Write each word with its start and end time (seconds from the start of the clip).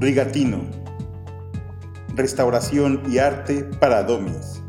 Rigatino. 0.00 0.64
Restauración 2.14 3.02
y 3.10 3.18
arte 3.18 3.64
para 3.80 4.04
domis. 4.04 4.62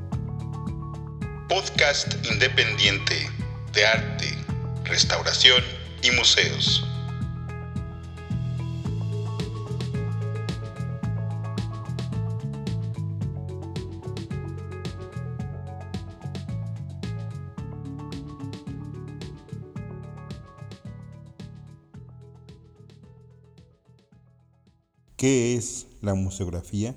Podcast 1.48 2.16
independiente 2.32 3.30
de 3.74 3.86
arte, 3.86 4.26
restauración 4.86 5.64
y 6.02 6.10
museos. 6.12 6.89
¿Qué 25.30 25.54
es 25.54 25.86
la 26.02 26.16
museografía? 26.16 26.96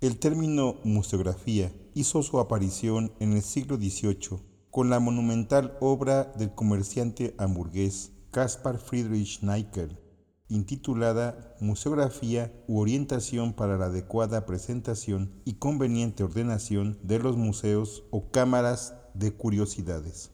El 0.00 0.18
término 0.18 0.76
museografía 0.84 1.70
hizo 1.92 2.22
su 2.22 2.38
aparición 2.38 3.12
en 3.20 3.34
el 3.34 3.42
siglo 3.42 3.76
XVIII 3.76 4.40
con 4.70 4.88
la 4.88 5.00
monumental 5.00 5.76
obra 5.82 6.32
del 6.38 6.54
comerciante 6.54 7.34
hamburgués 7.36 8.12
Caspar 8.30 8.78
Friedrich 8.78 9.42
Nickel, 9.42 9.98
intitulada 10.48 11.54
Museografía 11.60 12.54
u 12.68 12.80
orientación 12.80 13.52
para 13.52 13.76
la 13.76 13.86
adecuada 13.86 14.46
presentación 14.46 15.42
y 15.44 15.56
conveniente 15.56 16.24
ordenación 16.24 16.98
de 17.02 17.18
los 17.18 17.36
museos 17.36 18.04
o 18.12 18.30
cámaras 18.30 18.94
de 19.12 19.34
curiosidades. 19.34 20.30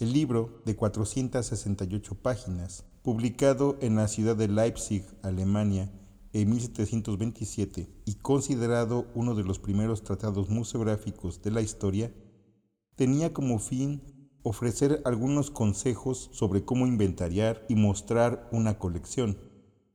El 0.00 0.12
libro, 0.12 0.60
de 0.66 0.74
468 0.74 2.16
páginas, 2.16 2.84
publicado 3.02 3.78
en 3.80 3.94
la 3.94 4.08
ciudad 4.08 4.34
de 4.34 4.48
Leipzig, 4.48 5.04
Alemania, 5.22 5.88
en 6.32 6.50
1727 6.50 7.88
y 8.04 8.14
considerado 8.14 9.06
uno 9.14 9.34
de 9.34 9.44
los 9.44 9.58
primeros 9.58 10.02
tratados 10.02 10.48
museográficos 10.48 11.42
de 11.42 11.50
la 11.50 11.60
historia, 11.60 12.12
tenía 12.96 13.32
como 13.32 13.58
fin 13.58 14.02
ofrecer 14.42 15.02
algunos 15.04 15.50
consejos 15.50 16.30
sobre 16.32 16.64
cómo 16.64 16.86
inventariar 16.86 17.64
y 17.68 17.74
mostrar 17.74 18.48
una 18.50 18.78
colección. 18.78 19.38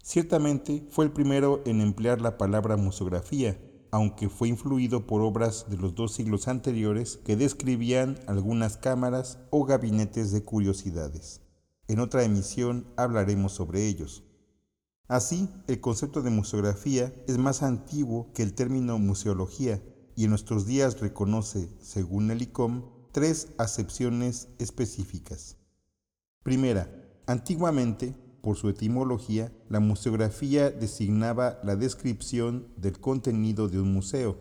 Ciertamente 0.01 0.87
fue 0.89 1.05
el 1.05 1.11
primero 1.11 1.61
en 1.65 1.81
emplear 1.81 2.21
la 2.21 2.37
palabra 2.37 2.77
museografía, 2.77 3.59
aunque 3.91 4.29
fue 4.29 4.47
influido 4.47 5.05
por 5.05 5.21
obras 5.21 5.65
de 5.69 5.77
los 5.77 5.95
dos 5.95 6.13
siglos 6.13 6.47
anteriores 6.47 7.17
que 7.25 7.35
describían 7.35 8.17
algunas 8.27 8.77
cámaras 8.77 9.39
o 9.49 9.65
gabinetes 9.65 10.31
de 10.31 10.43
curiosidades. 10.43 11.41
En 11.87 11.99
otra 11.99 12.23
emisión 12.23 12.85
hablaremos 12.95 13.53
sobre 13.53 13.87
ellos. 13.87 14.23
Así, 15.07 15.49
el 15.67 15.79
concepto 15.79 16.21
de 16.21 16.29
museografía 16.29 17.13
es 17.27 17.37
más 17.37 17.63
antiguo 17.63 18.29
que 18.33 18.43
el 18.43 18.53
término 18.53 18.99
museología 18.99 19.81
y 20.17 20.25
en 20.25 20.31
nuestros 20.31 20.65
días 20.65 20.99
reconoce, 20.99 21.69
según 21.79 22.29
el 22.29 22.41
ICOM, 22.41 22.83
tres 23.13 23.53
acepciones 23.57 24.49
específicas. 24.59 25.55
Primera, 26.43 26.91
antiguamente, 27.25 28.15
por 28.41 28.57
su 28.57 28.67
etimología, 28.67 29.53
la 29.69 29.79
museografía 29.79 30.71
designaba 30.71 31.59
la 31.63 31.77
descripción 31.77 32.67
del 32.75 32.99
contenido 32.99 33.69
de 33.69 33.79
un 33.79 33.93
museo, 33.93 34.37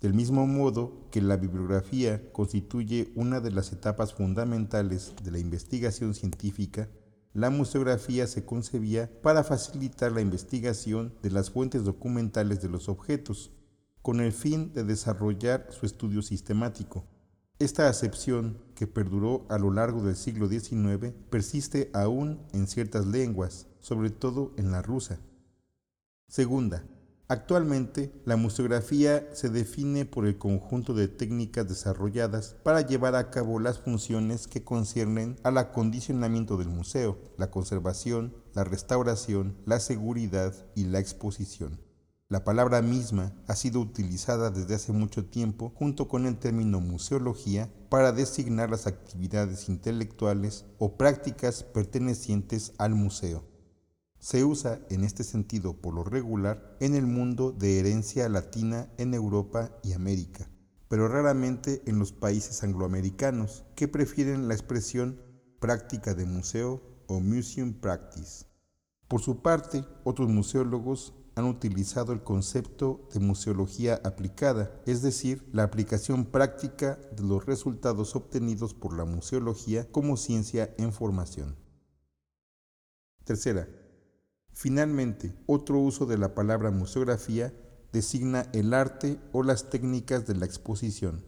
del 0.00 0.14
mismo 0.14 0.46
modo 0.46 1.08
que 1.10 1.20
la 1.20 1.36
bibliografía 1.36 2.32
constituye 2.32 3.12
una 3.14 3.40
de 3.40 3.50
las 3.50 3.72
etapas 3.72 4.14
fundamentales 4.14 5.12
de 5.22 5.32
la 5.32 5.38
investigación 5.38 6.14
científica 6.14 6.88
la 7.34 7.50
museografía 7.50 8.26
se 8.26 8.44
concebía 8.44 9.10
para 9.22 9.44
facilitar 9.44 10.12
la 10.12 10.20
investigación 10.20 11.14
de 11.22 11.30
las 11.30 11.50
fuentes 11.50 11.84
documentales 11.84 12.60
de 12.60 12.68
los 12.68 12.88
objetos, 12.88 13.52
con 14.02 14.20
el 14.20 14.32
fin 14.32 14.72
de 14.72 14.84
desarrollar 14.84 15.66
su 15.70 15.86
estudio 15.86 16.22
sistemático. 16.22 17.04
Esta 17.58 17.88
acepción, 17.88 18.58
que 18.74 18.86
perduró 18.86 19.44
a 19.48 19.58
lo 19.58 19.72
largo 19.72 20.02
del 20.02 20.16
siglo 20.16 20.48
XIX, 20.48 21.12
persiste 21.28 21.90
aún 21.92 22.40
en 22.52 22.68
ciertas 22.68 23.06
lenguas, 23.06 23.66
sobre 23.80 24.10
todo 24.10 24.52
en 24.56 24.70
la 24.70 24.80
rusa. 24.80 25.20
Segunda, 26.28 26.84
Actualmente, 27.30 28.10
la 28.24 28.36
museografía 28.36 29.28
se 29.34 29.50
define 29.50 30.06
por 30.06 30.26
el 30.26 30.38
conjunto 30.38 30.94
de 30.94 31.08
técnicas 31.08 31.68
desarrolladas 31.68 32.56
para 32.62 32.80
llevar 32.80 33.16
a 33.16 33.30
cabo 33.30 33.60
las 33.60 33.80
funciones 33.80 34.46
que 34.46 34.64
conciernen 34.64 35.36
al 35.42 35.58
acondicionamiento 35.58 36.56
del 36.56 36.68
museo, 36.68 37.18
la 37.36 37.50
conservación, 37.50 38.34
la 38.54 38.64
restauración, 38.64 39.58
la 39.66 39.78
seguridad 39.78 40.54
y 40.74 40.84
la 40.84 41.00
exposición. 41.00 41.78
La 42.30 42.44
palabra 42.44 42.80
misma 42.80 43.34
ha 43.46 43.54
sido 43.56 43.80
utilizada 43.80 44.50
desde 44.50 44.76
hace 44.76 44.92
mucho 44.92 45.26
tiempo 45.26 45.74
junto 45.74 46.08
con 46.08 46.24
el 46.24 46.38
término 46.38 46.80
museología 46.80 47.70
para 47.90 48.12
designar 48.12 48.70
las 48.70 48.86
actividades 48.86 49.68
intelectuales 49.68 50.64
o 50.78 50.96
prácticas 50.96 51.62
pertenecientes 51.62 52.72
al 52.78 52.94
museo. 52.94 53.44
Se 54.18 54.44
usa 54.44 54.80
en 54.90 55.04
este 55.04 55.22
sentido 55.22 55.74
por 55.74 55.94
lo 55.94 56.02
regular 56.02 56.76
en 56.80 56.94
el 56.94 57.06
mundo 57.06 57.52
de 57.52 57.78
herencia 57.78 58.28
latina 58.28 58.90
en 58.98 59.14
Europa 59.14 59.70
y 59.84 59.92
América, 59.92 60.50
pero 60.88 61.06
raramente 61.06 61.82
en 61.86 61.98
los 61.98 62.12
países 62.12 62.62
angloamericanos, 62.64 63.64
que 63.76 63.86
prefieren 63.86 64.48
la 64.48 64.54
expresión 64.54 65.20
práctica 65.60 66.14
de 66.14 66.26
museo 66.26 66.82
o 67.06 67.20
museum 67.20 67.72
practice. 67.72 68.46
Por 69.06 69.20
su 69.20 69.40
parte, 69.40 69.84
otros 70.04 70.28
museólogos 70.28 71.14
han 71.36 71.44
utilizado 71.44 72.12
el 72.12 72.24
concepto 72.24 73.08
de 73.14 73.20
museología 73.20 74.00
aplicada, 74.04 74.82
es 74.84 75.02
decir, 75.02 75.48
la 75.52 75.62
aplicación 75.62 76.26
práctica 76.26 76.98
de 77.16 77.22
los 77.22 77.46
resultados 77.46 78.16
obtenidos 78.16 78.74
por 78.74 78.96
la 78.96 79.04
museología 79.04 79.90
como 79.90 80.16
ciencia 80.16 80.74
en 80.78 80.92
formación. 80.92 81.56
Tercera, 83.24 83.68
Finalmente, 84.60 85.36
otro 85.46 85.78
uso 85.78 86.04
de 86.04 86.18
la 86.18 86.34
palabra 86.34 86.72
museografía 86.72 87.54
designa 87.92 88.48
el 88.52 88.74
arte 88.74 89.20
o 89.30 89.44
las 89.44 89.70
técnicas 89.70 90.26
de 90.26 90.34
la 90.34 90.46
exposición. 90.46 91.24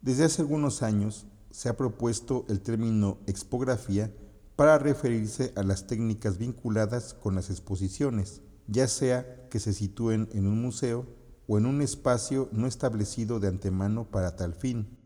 Desde 0.00 0.26
hace 0.26 0.42
algunos 0.42 0.84
años 0.84 1.26
se 1.50 1.68
ha 1.68 1.76
propuesto 1.76 2.46
el 2.48 2.60
término 2.60 3.18
expografía 3.26 4.14
para 4.54 4.78
referirse 4.78 5.52
a 5.56 5.64
las 5.64 5.88
técnicas 5.88 6.38
vinculadas 6.38 7.14
con 7.14 7.34
las 7.34 7.50
exposiciones, 7.50 8.42
ya 8.68 8.86
sea 8.86 9.48
que 9.48 9.58
se 9.58 9.72
sitúen 9.72 10.28
en 10.32 10.46
un 10.46 10.62
museo 10.62 11.04
o 11.48 11.58
en 11.58 11.66
un 11.66 11.82
espacio 11.82 12.48
no 12.52 12.68
establecido 12.68 13.40
de 13.40 13.48
antemano 13.48 14.08
para 14.08 14.36
tal 14.36 14.54
fin. 14.54 14.96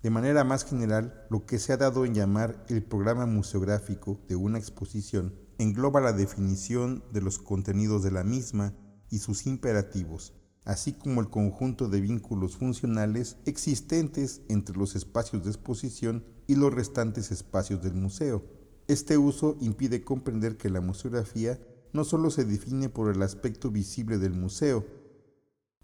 De 0.00 0.10
manera 0.10 0.44
más 0.44 0.64
general, 0.64 1.26
lo 1.28 1.44
que 1.44 1.58
se 1.58 1.72
ha 1.72 1.76
dado 1.76 2.04
en 2.04 2.14
llamar 2.14 2.64
el 2.68 2.84
programa 2.84 3.26
museográfico 3.26 4.20
de 4.28 4.36
una 4.36 4.58
exposición 4.58 5.44
engloba 5.58 6.00
la 6.00 6.12
definición 6.12 7.02
de 7.12 7.20
los 7.20 7.38
contenidos 7.38 8.02
de 8.02 8.10
la 8.10 8.24
misma 8.24 8.74
y 9.10 9.18
sus 9.18 9.46
imperativos, 9.46 10.34
así 10.64 10.92
como 10.92 11.20
el 11.20 11.30
conjunto 11.30 11.88
de 11.88 12.00
vínculos 12.00 12.56
funcionales 12.56 13.36
existentes 13.46 14.42
entre 14.48 14.76
los 14.76 14.96
espacios 14.96 15.44
de 15.44 15.50
exposición 15.50 16.24
y 16.46 16.56
los 16.56 16.74
restantes 16.74 17.30
espacios 17.30 17.82
del 17.82 17.94
museo. 17.94 18.44
Este 18.88 19.18
uso 19.18 19.56
impide 19.60 20.02
comprender 20.02 20.56
que 20.56 20.70
la 20.70 20.80
museografía 20.80 21.60
no 21.92 22.04
solo 22.04 22.30
se 22.30 22.44
define 22.44 22.88
por 22.88 23.14
el 23.14 23.22
aspecto 23.22 23.70
visible 23.70 24.18
del 24.18 24.32
museo, 24.32 24.84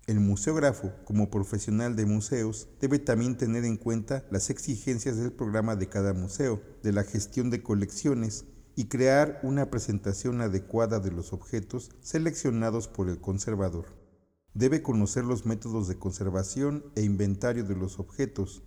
el 0.08 0.18
museógrafo, 0.18 0.92
como 1.04 1.30
profesional 1.30 1.94
de 1.94 2.06
museos, 2.06 2.68
debe 2.80 2.98
también 2.98 3.36
tener 3.36 3.64
en 3.64 3.76
cuenta 3.76 4.24
las 4.32 4.50
exigencias 4.50 5.16
del 5.16 5.32
programa 5.32 5.76
de 5.76 5.88
cada 5.88 6.12
museo, 6.12 6.60
de 6.82 6.92
la 6.92 7.04
gestión 7.04 7.50
de 7.50 7.62
colecciones 7.62 8.44
y 8.74 8.84
crear 8.84 9.40
una 9.42 9.70
presentación 9.70 10.40
adecuada 10.40 11.00
de 11.00 11.10
los 11.10 11.32
objetos 11.32 11.90
seleccionados 12.00 12.88
por 12.88 13.08
el 13.08 13.20
conservador. 13.20 13.86
Debe 14.54 14.82
conocer 14.82 15.24
los 15.24 15.46
métodos 15.46 15.88
de 15.88 15.98
conservación 15.98 16.84
e 16.94 17.02
inventario 17.02 17.64
de 17.64 17.74
los 17.74 17.98
objetos. 17.98 18.62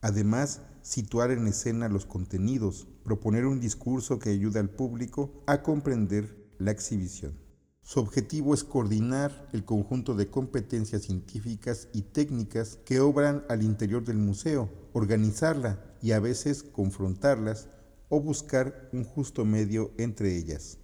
Además, 0.00 0.62
situar 0.82 1.30
en 1.30 1.46
escena 1.46 1.88
los 1.88 2.06
contenidos, 2.06 2.88
proponer 3.04 3.46
un 3.46 3.60
discurso 3.60 4.18
que 4.18 4.30
ayude 4.30 4.60
al 4.60 4.70
público 4.70 5.42
a 5.46 5.62
comprender 5.62 6.52
la 6.58 6.70
exhibición. 6.70 7.38
Su 7.82 8.00
objetivo 8.00 8.54
es 8.54 8.62
coordinar 8.62 9.48
el 9.52 9.64
conjunto 9.64 10.14
de 10.14 10.28
competencias 10.28 11.02
científicas 11.02 11.88
y 11.92 12.02
técnicas 12.02 12.78
que 12.84 13.00
obran 13.00 13.44
al 13.48 13.62
interior 13.62 14.04
del 14.04 14.18
museo, 14.18 14.68
organizarla 14.92 15.96
y 16.02 16.12
a 16.12 16.20
veces 16.20 16.62
confrontarlas 16.62 17.68
o 18.10 18.20
buscar 18.20 18.90
un 18.92 19.04
justo 19.04 19.46
medio 19.46 19.92
entre 19.96 20.36
ellas. 20.36 20.76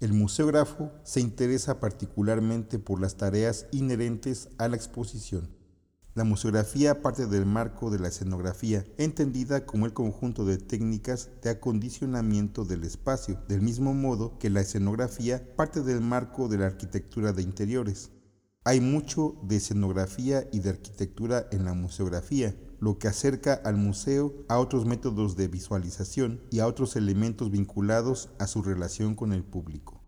El 0.00 0.12
museógrafo 0.12 0.90
se 1.04 1.20
interesa 1.20 1.78
particularmente 1.78 2.80
por 2.80 3.00
las 3.00 3.16
tareas 3.16 3.68
inherentes 3.70 4.48
a 4.58 4.66
la 4.66 4.74
exposición. 4.74 5.48
La 6.14 6.24
museografía 6.24 7.00
parte 7.00 7.26
del 7.26 7.46
marco 7.46 7.90
de 7.90 7.98
la 7.98 8.08
escenografía, 8.08 8.84
entendida 8.98 9.64
como 9.64 9.86
el 9.86 9.94
conjunto 9.94 10.44
de 10.44 10.58
técnicas 10.58 11.30
de 11.40 11.48
acondicionamiento 11.48 12.66
del 12.66 12.84
espacio, 12.84 13.40
del 13.48 13.62
mismo 13.62 13.94
modo 13.94 14.38
que 14.38 14.50
la 14.50 14.60
escenografía 14.60 15.56
parte 15.56 15.82
del 15.82 16.02
marco 16.02 16.48
de 16.48 16.58
la 16.58 16.66
arquitectura 16.66 17.32
de 17.32 17.42
interiores. 17.42 18.10
Hay 18.64 18.80
mucho 18.80 19.34
de 19.42 19.56
escenografía 19.56 20.48
y 20.52 20.60
de 20.60 20.70
arquitectura 20.70 21.48
en 21.50 21.64
la 21.64 21.74
museografía, 21.74 22.54
lo 22.78 22.96
que 22.96 23.08
acerca 23.08 23.54
al 23.54 23.76
museo 23.76 24.44
a 24.48 24.60
otros 24.60 24.86
métodos 24.86 25.36
de 25.36 25.48
visualización 25.48 26.40
y 26.48 26.60
a 26.60 26.68
otros 26.68 26.94
elementos 26.94 27.50
vinculados 27.50 28.28
a 28.38 28.46
su 28.46 28.62
relación 28.62 29.16
con 29.16 29.32
el 29.32 29.42
público. 29.42 30.04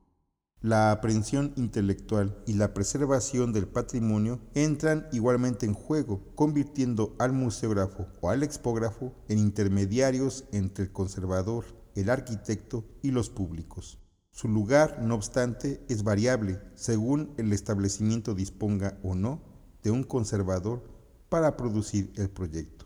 La 0.61 0.93
aprehensión 0.93 1.53
intelectual 1.57 2.43
y 2.47 2.55
la 2.55 2.75
preservación 2.75 3.53
del 3.53 3.67
patrimonio 3.67 4.41
entran 4.55 5.09
igualmente 5.11 5.67
en 5.67 5.75
juego, 5.75 6.23
convirtiendo 6.37 7.17
al 7.19 7.33
museógrafo 7.33 8.07
o 8.21 8.31
al 8.31 8.45
expógrafo 8.45 9.13
en 9.29 9.41
intermediarios 9.41 10.45
entre 10.53 10.85
el 10.85 10.93
conservador, 10.93 11.65
el 11.97 12.09
arquitecto 12.09 12.85
y 13.03 13.11
los 13.11 13.31
públicos. 13.31 14.04
Su 14.35 14.49
lugar, 14.49 15.01
no 15.01 15.15
obstante, 15.15 15.83
es 15.89 16.03
variable 16.03 16.61
según 16.75 17.33
el 17.39 17.55
establecimiento 17.55 18.35
disponga 18.35 18.99
o 19.03 19.15
no 19.15 19.41
de 19.83 19.91
un 19.91 20.03
conservador 20.03 20.83
para 21.31 21.57
producir 21.57 22.13
el 22.17 22.29
proyecto. 22.29 22.85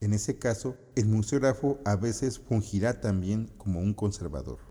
En 0.00 0.14
ese 0.14 0.38
caso, 0.38 0.76
el 0.94 1.06
museógrafo 1.06 1.78
a 1.84 1.96
veces 1.96 2.38
fungirá 2.38 3.02
también 3.02 3.52
como 3.58 3.80
un 3.80 3.92
conservador 3.92 4.68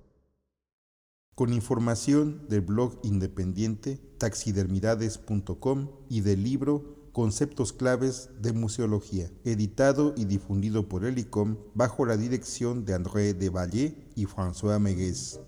con 1.37 1.53
información 1.53 2.47
del 2.49 2.61
blog 2.61 2.99
independiente 3.03 3.99
taxidermidades.com 4.17 5.91
y 6.09 6.21
del 6.21 6.43
libro 6.43 7.11
Conceptos 7.11 7.73
claves 7.73 8.31
de 8.41 8.53
museología, 8.53 9.29
editado 9.43 10.15
y 10.17 10.25
difundido 10.25 10.89
por 10.89 11.05
el 11.05 11.19
ICOM 11.19 11.57
bajo 11.75 12.07
la 12.07 12.17
dirección 12.17 12.85
de 12.85 12.95
André 12.95 13.35
de 13.35 13.49
Valle 13.51 14.09
y 14.15 14.25
François 14.25 14.79
Megues. 14.79 15.39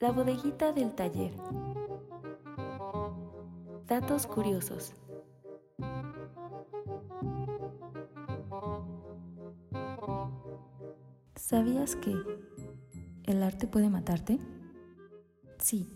La 0.00 0.12
bodeguita 0.12 0.72
del 0.72 0.92
taller. 0.92 1.32
Datos 3.88 4.28
curiosos. 4.28 4.94
¿Sabías 11.34 11.96
que 11.96 12.14
el 13.24 13.42
arte 13.42 13.66
puede 13.66 13.90
matarte? 13.90 14.38
Sí, 15.58 15.88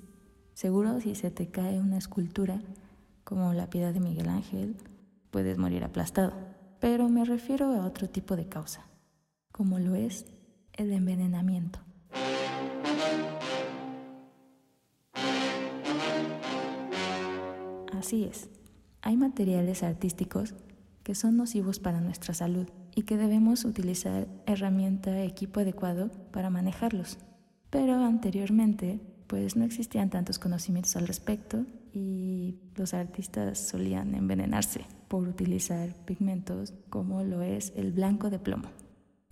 seguro 0.52 1.00
si 1.00 1.14
se 1.14 1.30
te 1.30 1.52
cae 1.52 1.78
una 1.78 1.98
escultura 1.98 2.60
como 3.22 3.52
la 3.52 3.70
piedad 3.70 3.94
de 3.94 4.00
Miguel 4.00 4.30
Ángel, 4.30 4.76
puedes 5.30 5.58
morir 5.58 5.84
aplastado. 5.84 6.32
Pero 6.80 7.08
me 7.08 7.24
refiero 7.24 7.66
a 7.66 7.86
otro 7.86 8.10
tipo 8.10 8.34
de 8.34 8.48
causa, 8.48 8.84
como 9.52 9.78
lo 9.78 9.94
es 9.94 10.26
el 10.72 10.92
envenenamiento. 10.92 11.78
Así 18.12 18.24
es, 18.24 18.50
hay 19.00 19.16
materiales 19.16 19.82
artísticos 19.82 20.54
que 21.02 21.14
son 21.14 21.38
nocivos 21.38 21.78
para 21.78 22.02
nuestra 22.02 22.34
salud 22.34 22.68
y 22.94 23.04
que 23.04 23.16
debemos 23.16 23.64
utilizar 23.64 24.28
herramienta, 24.44 25.22
equipo 25.22 25.60
adecuado 25.60 26.10
para 26.30 26.50
manejarlos. 26.50 27.16
Pero 27.70 27.94
anteriormente, 28.04 29.00
pues 29.28 29.56
no 29.56 29.64
existían 29.64 30.10
tantos 30.10 30.38
conocimientos 30.38 30.94
al 30.96 31.06
respecto 31.06 31.64
y 31.94 32.58
los 32.76 32.92
artistas 32.92 33.58
solían 33.66 34.14
envenenarse 34.14 34.84
por 35.08 35.26
utilizar 35.26 35.94
pigmentos 36.04 36.74
como 36.90 37.24
lo 37.24 37.40
es 37.40 37.72
el 37.76 37.92
blanco 37.92 38.28
de 38.28 38.38
plomo. 38.38 38.68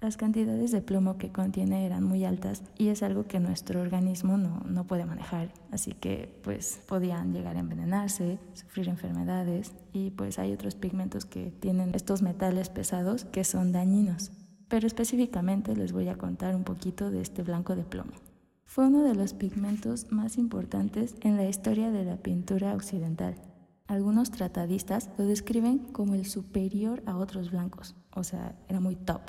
Las 0.01 0.17
cantidades 0.17 0.71
de 0.71 0.81
plomo 0.81 1.19
que 1.19 1.31
contiene 1.31 1.85
eran 1.85 2.05
muy 2.05 2.25
altas 2.25 2.63
y 2.79 2.89
es 2.89 3.03
algo 3.03 3.27
que 3.27 3.39
nuestro 3.39 3.83
organismo 3.83 4.39
no, 4.39 4.63
no, 4.67 4.87
puede 4.87 5.05
manejar, 5.05 5.53
así 5.73 5.93
que 5.93 6.41
pues 6.43 6.81
podían 6.89 7.35
llegar 7.35 7.57
a 7.57 7.61
envenenarse, 7.61 8.39
sufrir 8.55 8.89
enfermedades 8.89 9.73
y 9.93 10.11
pues 10.13 10.39
hay 10.39 10.55
otros 10.55 10.75
pigmentos 10.75 11.27
que 11.27 11.51
tienen 11.51 11.95
estos 11.95 12.23
metales 12.23 12.71
pesados 12.71 13.27
que 13.27 13.45
son 13.45 13.73
dañinos. 13.73 14.33
Pero 14.69 14.87
específicamente 14.87 15.77
les 15.77 15.93
voy 15.93 16.09
a 16.09 16.17
contar 16.17 16.57
un 16.57 16.65
poquito 16.65 17.11
de 17.11 17.21
este 17.21 17.43
blanco 17.43 17.77
de 17.77 17.85
plomo. 17.85 18.13
Fue 18.65 18.87
uno 18.87 19.03
de 19.03 19.15
los 19.15 19.35
pigmentos 19.35 20.11
más 20.11 20.39
importantes 20.39 21.15
en 21.21 21.37
la 21.37 21.47
historia 21.47 21.91
de 21.91 22.05
la 22.05 22.17
pintura 22.17 22.73
occidental. 22.73 23.35
Algunos 23.87 24.31
tratadistas 24.31 25.11
lo 25.19 25.27
describen 25.27 25.79
como 25.79 26.15
el 26.15 26.25
superior 26.25 27.03
a 27.05 27.19
otros 27.19 27.51
blancos, 27.51 27.97
o 28.15 28.25
sea, 28.25 28.57
era 28.69 28.81
muy 28.81 28.97
top 28.97 29.21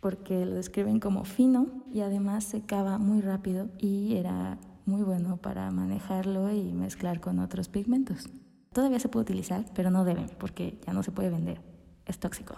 porque 0.00 0.46
lo 0.46 0.54
describen 0.54 1.00
como 1.00 1.24
fino 1.24 1.66
y 1.92 2.00
además 2.00 2.44
secaba 2.44 2.98
muy 2.98 3.20
rápido 3.20 3.68
y 3.78 4.16
era 4.16 4.58
muy 4.86 5.02
bueno 5.02 5.36
para 5.38 5.70
manejarlo 5.70 6.50
y 6.52 6.72
mezclar 6.72 7.20
con 7.20 7.40
otros 7.40 7.68
pigmentos. 7.68 8.30
Todavía 8.72 9.00
se 9.00 9.08
puede 9.08 9.22
utilizar, 9.22 9.64
pero 9.74 9.90
no 9.90 10.04
deben 10.04 10.28
porque 10.38 10.78
ya 10.86 10.92
no 10.92 11.02
se 11.02 11.10
puede 11.10 11.30
vender. 11.30 11.60
Es 12.06 12.18
tóxico. 12.18 12.56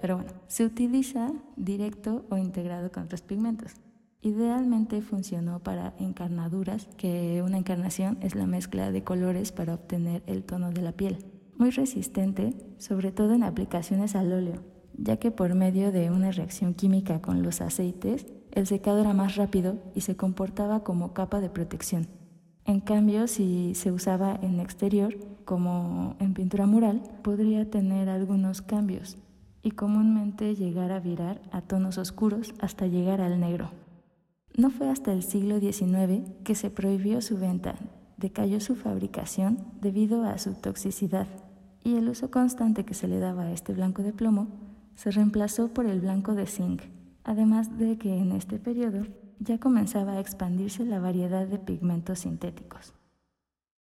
Pero 0.00 0.16
bueno, 0.16 0.32
se 0.46 0.64
utiliza 0.64 1.32
directo 1.56 2.24
o 2.30 2.38
integrado 2.38 2.90
con 2.90 3.02
otros 3.02 3.20
pigmentos. 3.20 3.74
Idealmente 4.22 5.00
funcionó 5.00 5.60
para 5.60 5.94
encarnaduras, 5.98 6.88
que 6.98 7.42
una 7.42 7.56
encarnación 7.56 8.18
es 8.20 8.34
la 8.34 8.46
mezcla 8.46 8.92
de 8.92 9.02
colores 9.02 9.50
para 9.50 9.72
obtener 9.72 10.22
el 10.26 10.44
tono 10.44 10.72
de 10.72 10.82
la 10.82 10.92
piel. 10.92 11.24
Muy 11.56 11.70
resistente, 11.70 12.54
sobre 12.76 13.12
todo 13.12 13.32
en 13.32 13.42
aplicaciones 13.42 14.14
al 14.14 14.30
óleo, 14.32 14.62
ya 14.92 15.16
que 15.16 15.30
por 15.30 15.54
medio 15.54 15.90
de 15.90 16.10
una 16.10 16.32
reacción 16.32 16.74
química 16.74 17.22
con 17.22 17.42
los 17.42 17.62
aceites, 17.62 18.26
el 18.52 18.66
secado 18.66 19.00
era 19.00 19.14
más 19.14 19.36
rápido 19.36 19.78
y 19.94 20.02
se 20.02 20.16
comportaba 20.16 20.84
como 20.84 21.14
capa 21.14 21.40
de 21.40 21.48
protección. 21.48 22.06
En 22.66 22.80
cambio, 22.80 23.26
si 23.26 23.74
se 23.74 23.90
usaba 23.90 24.38
en 24.42 24.60
exterior, 24.60 25.16
como 25.46 26.16
en 26.20 26.34
pintura 26.34 26.66
mural, 26.66 27.02
podría 27.22 27.70
tener 27.70 28.10
algunos 28.10 28.60
cambios 28.60 29.16
y 29.62 29.70
comúnmente 29.70 30.54
llegar 30.54 30.92
a 30.92 31.00
virar 31.00 31.40
a 31.52 31.62
tonos 31.62 31.96
oscuros 31.96 32.52
hasta 32.60 32.86
llegar 32.86 33.22
al 33.22 33.40
negro. 33.40 33.70
No 34.56 34.70
fue 34.70 34.88
hasta 34.88 35.12
el 35.12 35.22
siglo 35.22 35.60
XIX 35.60 36.28
que 36.44 36.54
se 36.54 36.70
prohibió 36.70 37.20
su 37.22 37.38
venta, 37.38 37.76
decayó 38.16 38.60
su 38.60 38.76
fabricación 38.76 39.58
debido 39.80 40.24
a 40.24 40.38
su 40.38 40.54
toxicidad 40.54 41.26
y 41.82 41.96
el 41.96 42.08
uso 42.08 42.30
constante 42.30 42.84
que 42.84 42.94
se 42.94 43.08
le 43.08 43.18
daba 43.18 43.44
a 43.44 43.52
este 43.52 43.72
blanco 43.72 44.02
de 44.02 44.12
plomo 44.12 44.48
se 44.94 45.10
reemplazó 45.10 45.68
por 45.68 45.86
el 45.86 46.00
blanco 46.00 46.34
de 46.34 46.46
zinc, 46.46 46.82
además 47.24 47.78
de 47.78 47.96
que 47.96 48.16
en 48.16 48.32
este 48.32 48.58
periodo 48.58 49.06
ya 49.38 49.58
comenzaba 49.58 50.12
a 50.12 50.20
expandirse 50.20 50.84
la 50.84 51.00
variedad 51.00 51.46
de 51.46 51.58
pigmentos 51.58 52.20
sintéticos. 52.20 52.92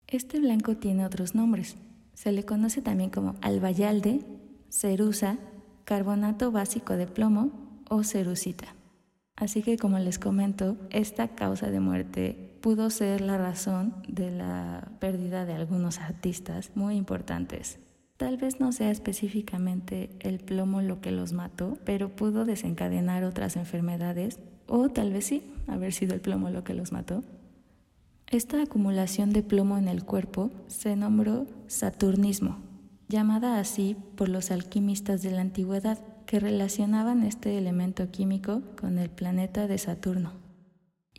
Este 0.08 0.40
blanco 0.40 0.78
tiene 0.78 1.06
otros 1.06 1.34
nombres. 1.34 1.78
Se 2.14 2.32
le 2.32 2.44
conoce 2.44 2.82
también 2.82 3.10
como 3.10 3.36
albayalde, 3.42 4.24
cerusa, 4.70 5.38
carbonato 5.86 6.52
básico 6.52 6.94
de 6.94 7.08
plomo 7.08 7.50
o 7.90 8.04
cerucita. 8.04 8.76
Así 9.42 9.64
que 9.64 9.76
como 9.76 9.98
les 9.98 10.20
comento, 10.20 10.78
esta 10.92 11.30
causa 11.30 11.72
de 11.72 11.80
muerte 11.80 12.54
pudo 12.62 12.92
ser 12.92 13.22
la 13.22 13.40
razón 13.40 13.96
de 14.08 14.30
la 14.30 14.92
pérdida 15.00 15.46
de 15.46 15.54
algunos 15.54 15.98
artistas 15.98 16.70
muy 16.76 16.96
importantes. 16.96 17.80
Tal 18.18 18.38
vez 18.38 18.60
no 18.60 18.72
sea 18.72 18.92
específicamente 18.92 20.12
el 20.20 20.38
plomo 20.38 20.84
lo 20.84 21.02
que 21.02 21.10
los 21.10 21.34
mató, 21.34 21.80
pero 21.86 22.16
pudo 22.16 22.46
desencadenar 22.46 23.24
otras 23.24 23.56
enfermedades, 23.56 24.38
o 24.68 24.90
tal 24.90 25.12
vez 25.12 25.26
sí, 25.26 25.52
haber 25.66 25.92
sido 25.92 26.14
el 26.14 26.22
plomo 26.22 26.52
lo 26.52 26.64
que 26.64 26.76
los 26.76 26.92
mató. 26.92 27.24
Esta 28.28 28.62
acumulación 28.62 29.34
de 29.34 29.42
plomo 29.42 29.80
en 29.80 29.88
el 29.88 30.06
cuerpo 30.06 30.52
se 30.68 30.96
nombró 30.96 31.48
Saturnismo, 31.66 32.60
llamada 33.10 33.58
así 33.58 33.96
por 34.16 34.30
los 34.30 34.52
alquimistas 34.52 35.24
de 35.24 35.32
la 35.32 35.42
antigüedad, 35.42 35.98
que 36.32 36.40
relacionaban 36.40 37.24
este 37.24 37.58
elemento 37.58 38.10
químico 38.10 38.62
con 38.80 39.00
el 39.00 39.10
planeta 39.10 39.68
de 39.68 39.78
Saturno. 39.78 40.32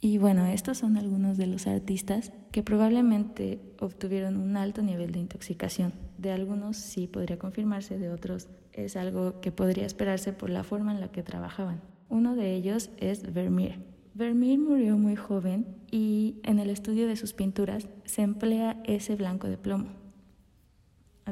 Y 0.00 0.16
bueno, 0.16 0.46
estos 0.46 0.78
son 0.78 0.96
algunos 0.96 1.36
de 1.36 1.46
los 1.46 1.66
artistas 1.66 2.32
que 2.50 2.62
probablemente 2.62 3.60
obtuvieron 3.78 4.38
un 4.38 4.56
alto 4.56 4.80
nivel 4.80 5.12
de 5.12 5.18
intoxicación. 5.18 5.92
De 6.16 6.32
algunos 6.32 6.78
sí 6.78 7.08
podría 7.08 7.38
confirmarse, 7.38 7.98
de 7.98 8.08
otros 8.08 8.48
es 8.72 8.96
algo 8.96 9.42
que 9.42 9.52
podría 9.52 9.84
esperarse 9.84 10.32
por 10.32 10.48
la 10.48 10.64
forma 10.64 10.92
en 10.94 11.00
la 11.02 11.12
que 11.12 11.22
trabajaban. 11.22 11.82
Uno 12.08 12.34
de 12.34 12.54
ellos 12.54 12.88
es 12.96 13.34
Vermeer. 13.34 13.80
Vermeer 14.14 14.60
murió 14.60 14.96
muy 14.96 15.16
joven 15.16 15.76
y 15.90 16.40
en 16.42 16.58
el 16.58 16.70
estudio 16.70 17.06
de 17.06 17.16
sus 17.16 17.34
pinturas 17.34 17.86
se 18.06 18.22
emplea 18.22 18.80
ese 18.84 19.14
blanco 19.16 19.46
de 19.48 19.58
plomo. 19.58 20.01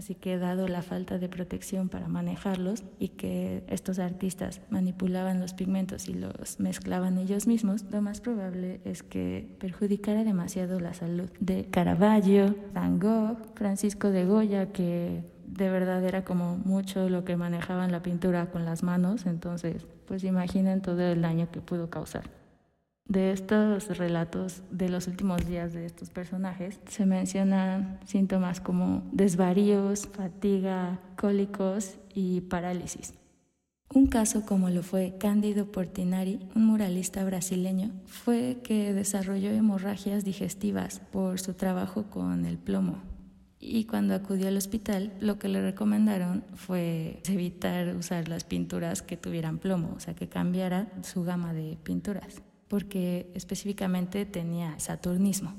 Así 0.01 0.15
que 0.15 0.39
dado 0.39 0.67
la 0.67 0.81
falta 0.81 1.19
de 1.19 1.29
protección 1.29 1.91
para 1.91 2.09
manejarlos 2.09 2.85
y 2.99 3.09
que 3.09 3.63
estos 3.69 3.99
artistas 3.99 4.63
manipulaban 4.71 5.41
los 5.41 5.53
pigmentos 5.53 6.09
y 6.09 6.15
los 6.15 6.59
mezclaban 6.59 7.19
ellos 7.19 7.47
mismos, 7.47 7.85
lo 7.91 8.01
más 8.01 8.23
probable 8.23 8.81
es 8.87 9.03
que 9.03 9.47
perjudicara 9.59 10.25
demasiado 10.25 10.81
la 10.81 10.95
salud 10.95 11.29
de 11.39 11.67
Caravaggio, 11.67 12.57
Van 12.73 12.99
Gogh, 12.99 13.37
Francisco 13.57 14.09
de 14.09 14.25
Goya, 14.25 14.73
que 14.73 15.23
de 15.47 15.69
verdad 15.69 16.03
era 16.03 16.25
como 16.25 16.57
mucho 16.57 17.11
lo 17.11 17.27
que 17.27 17.37
manejaban 17.37 17.93
la 17.93 18.03
pintura 18.03 18.47
con 18.47 18.65
las 18.65 18.83
manos, 18.83 19.27
entonces 19.27 19.87
pues 20.07 20.25
imaginen 20.25 20.81
todo 20.81 21.03
el 21.03 21.21
daño 21.21 21.51
que 21.51 21.61
pudo 21.61 21.91
causar. 21.91 22.40
De 23.11 23.33
estos 23.33 23.99
relatos 23.99 24.63
de 24.71 24.89
los 24.89 25.09
últimos 25.09 25.45
días 25.45 25.73
de 25.73 25.85
estos 25.85 26.11
personajes 26.11 26.79
se 26.87 27.07
mencionan 27.07 27.99
síntomas 28.05 28.61
como 28.61 29.03
desvaríos, 29.11 30.07
fatiga, 30.07 31.01
cólicos 31.17 31.97
y 32.15 32.43
parálisis. 32.43 33.15
Un 33.93 34.07
caso 34.07 34.47
como 34.47 34.71
lo 34.71 34.85
fue 34.85 35.17
Cándido 35.19 35.73
Portinari, 35.73 36.39
un 36.55 36.67
muralista 36.67 37.25
brasileño, 37.25 37.91
fue 38.07 38.59
que 38.63 38.93
desarrolló 38.93 39.51
hemorragias 39.51 40.25
digestivas 40.25 41.01
por 41.11 41.41
su 41.41 41.55
trabajo 41.55 42.05
con 42.05 42.45
el 42.45 42.59
plomo. 42.59 43.03
Y 43.59 43.87
cuando 43.87 44.15
acudió 44.15 44.47
al 44.47 44.57
hospital, 44.57 45.13
lo 45.19 45.41
que 45.41 45.49
le 45.49 45.61
recomendaron 45.61 46.45
fue 46.55 47.21
evitar 47.25 47.97
usar 47.97 48.29
las 48.29 48.45
pinturas 48.45 49.03
que 49.03 49.17
tuvieran 49.17 49.59
plomo, 49.59 49.95
o 49.97 49.99
sea, 49.99 50.15
que 50.15 50.29
cambiara 50.29 50.87
su 51.03 51.25
gama 51.25 51.53
de 51.53 51.77
pinturas 51.83 52.41
porque 52.71 53.33
específicamente 53.35 54.25
tenía 54.25 54.79
saturnismo. 54.79 55.55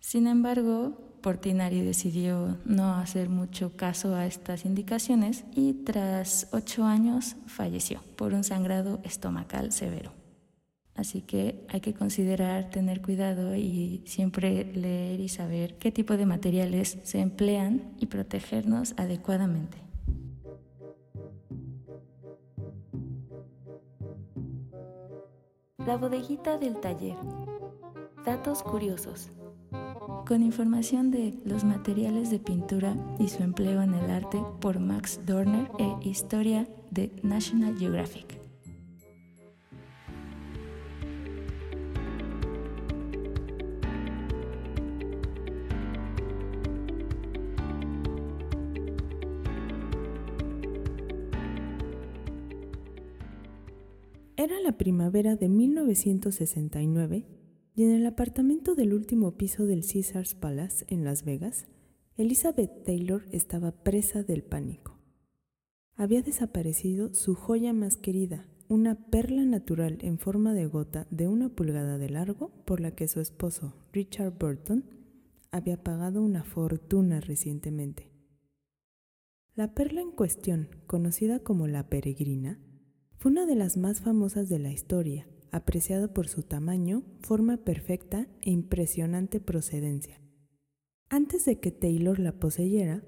Sin 0.00 0.26
embargo, 0.26 1.20
Portinari 1.22 1.82
decidió 1.82 2.58
no 2.64 2.94
hacer 2.94 3.28
mucho 3.28 3.76
caso 3.76 4.16
a 4.16 4.26
estas 4.26 4.64
indicaciones 4.64 5.44
y 5.54 5.84
tras 5.84 6.48
ocho 6.50 6.84
años 6.84 7.36
falleció 7.46 8.00
por 8.16 8.34
un 8.34 8.42
sangrado 8.42 9.00
estomacal 9.04 9.70
severo. 9.70 10.12
Así 10.96 11.20
que 11.20 11.64
hay 11.68 11.80
que 11.80 11.94
considerar 11.94 12.70
tener 12.70 13.02
cuidado 13.02 13.54
y 13.54 14.02
siempre 14.06 14.64
leer 14.64 15.20
y 15.20 15.28
saber 15.28 15.76
qué 15.78 15.92
tipo 15.92 16.16
de 16.16 16.26
materiales 16.26 16.98
se 17.04 17.20
emplean 17.20 17.94
y 18.00 18.06
protegernos 18.06 18.94
adecuadamente. 18.96 19.85
La 25.86 25.96
bodeguita 25.96 26.58
del 26.58 26.80
taller. 26.80 27.16
Datos 28.24 28.64
curiosos. 28.64 29.30
Con 30.26 30.42
información 30.42 31.12
de 31.12 31.38
los 31.44 31.62
materiales 31.62 32.28
de 32.28 32.40
pintura 32.40 32.96
y 33.20 33.28
su 33.28 33.44
empleo 33.44 33.80
en 33.82 33.94
el 33.94 34.10
arte 34.10 34.42
por 34.60 34.80
Max 34.80 35.20
Dorner 35.24 35.70
e 35.78 36.08
Historia 36.08 36.66
de 36.90 37.12
National 37.22 37.78
Geographic. 37.78 38.45
Era 54.46 54.60
la 54.60 54.78
primavera 54.78 55.34
de 55.34 55.48
1969 55.48 57.26
y 57.74 57.82
en 57.82 57.90
el 57.90 58.06
apartamento 58.06 58.76
del 58.76 58.94
último 58.94 59.36
piso 59.36 59.66
del 59.66 59.84
Caesars 59.84 60.36
Palace 60.36 60.86
en 60.86 61.02
Las 61.02 61.24
Vegas, 61.24 61.66
Elizabeth 62.16 62.84
Taylor 62.84 63.26
estaba 63.32 63.72
presa 63.72 64.22
del 64.22 64.44
pánico. 64.44 65.00
Había 65.96 66.22
desaparecido 66.22 67.12
su 67.12 67.34
joya 67.34 67.72
más 67.72 67.96
querida, 67.96 68.46
una 68.68 68.94
perla 69.10 69.44
natural 69.44 69.98
en 70.02 70.16
forma 70.16 70.54
de 70.54 70.66
gota 70.66 71.08
de 71.10 71.26
una 71.26 71.48
pulgada 71.48 71.98
de 71.98 72.10
largo 72.10 72.52
por 72.66 72.78
la 72.78 72.92
que 72.92 73.08
su 73.08 73.18
esposo, 73.18 73.74
Richard 73.92 74.38
Burton, 74.38 74.84
había 75.50 75.82
pagado 75.82 76.22
una 76.22 76.44
fortuna 76.44 77.18
recientemente. 77.18 78.12
La 79.56 79.74
perla 79.74 80.02
en 80.02 80.12
cuestión, 80.12 80.68
conocida 80.86 81.40
como 81.40 81.66
la 81.66 81.88
peregrina, 81.88 82.60
una 83.26 83.44
de 83.44 83.56
las 83.56 83.76
más 83.76 84.02
famosas 84.02 84.48
de 84.48 84.60
la 84.60 84.70
historia, 84.70 85.26
apreciada 85.50 86.14
por 86.14 86.28
su 86.28 86.44
tamaño, 86.44 87.02
forma 87.22 87.56
perfecta 87.56 88.28
e 88.40 88.52
impresionante 88.52 89.40
procedencia. 89.40 90.20
Antes 91.08 91.44
de 91.44 91.58
que 91.58 91.72
Taylor 91.72 92.20
la 92.20 92.38
poseyera, 92.38 93.02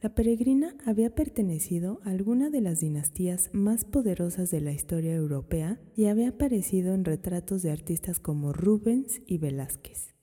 la 0.00 0.14
peregrina 0.14 0.76
había 0.86 1.16
pertenecido 1.16 2.00
a 2.04 2.10
alguna 2.10 2.50
de 2.50 2.60
las 2.60 2.78
dinastías 2.78 3.50
más 3.52 3.84
poderosas 3.84 4.52
de 4.52 4.60
la 4.60 4.70
historia 4.70 5.12
europea 5.12 5.80
y 5.96 6.04
había 6.04 6.28
aparecido 6.28 6.94
en 6.94 7.04
retratos 7.04 7.62
de 7.62 7.72
artistas 7.72 8.20
como 8.20 8.52
Rubens 8.52 9.22
y 9.26 9.38
Velázquez. 9.38 10.14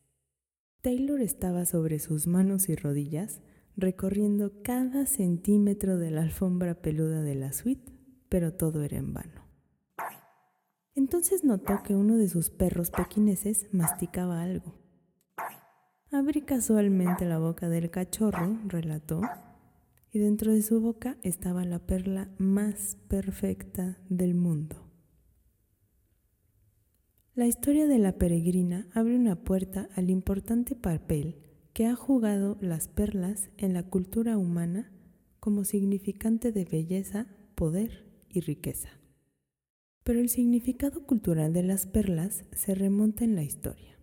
Taylor 0.80 1.20
estaba 1.20 1.66
sobre 1.66 2.00
sus 2.00 2.26
manos 2.26 2.70
y 2.70 2.76
rodillas, 2.78 3.42
recorriendo 3.76 4.62
cada 4.64 5.06
centímetro 5.06 5.98
de 5.98 6.12
la 6.12 6.22
alfombra 6.22 6.76
peluda 6.76 7.22
de 7.22 7.36
la 7.36 7.52
suite 7.52 7.92
pero 8.32 8.54
todo 8.54 8.82
era 8.82 8.98
en 8.98 9.14
vano. 9.14 9.41
Entonces 10.96 11.44
notó 11.44 11.84
que 11.84 11.96
uno 11.96 12.18
de 12.18 12.28
sus 12.28 12.50
perros 12.50 12.92
pequineses 12.92 13.68
masticaba 13.72 14.42
algo. 14.42 14.76
Abrí 16.12 16.42
casualmente 16.42 17.26
la 17.26 17.40
boca 17.40 17.70
del 17.70 17.90
cachorro, 17.90 18.58
relató, 18.68 19.22
y 20.12 20.20
dentro 20.20 20.52
de 20.52 20.62
su 20.62 20.82
boca 20.82 21.18
estaba 21.24 21.64
la 21.64 21.80
perla 21.80 22.30
más 22.38 22.98
perfecta 23.08 23.98
del 24.10 24.36
mundo. 24.36 24.92
La 27.34 27.48
historia 27.48 27.88
de 27.88 27.98
la 27.98 28.18
peregrina 28.18 28.90
abre 28.94 29.16
una 29.16 29.44
puerta 29.44 29.88
al 29.96 30.10
importante 30.10 30.76
papel 30.76 31.38
que 31.74 31.88
ha 31.88 31.96
jugado 31.96 32.58
las 32.60 32.90
perlas 32.90 33.50
en 33.58 33.74
la 33.74 33.84
cultura 33.84 34.38
humana 34.38 34.92
como 35.40 35.64
significante 35.64 36.52
de 36.52 36.66
belleza, 36.66 37.28
poder 37.56 38.06
y 38.30 38.42
riqueza. 38.42 39.01
Pero 40.04 40.20
el 40.20 40.30
significado 40.30 41.06
cultural 41.06 41.54
de 41.54 41.64
las 41.64 41.86
perlas 41.86 42.44
se 42.54 42.76
remonta 42.76 43.24
en 43.24 43.36
la 43.36 43.44
historia. 43.44 43.98